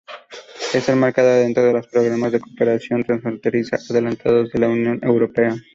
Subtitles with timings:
[0.73, 5.53] Está enmarcada dentro de los programas de cooperación transfronteriza adelantados de la Unión Europea.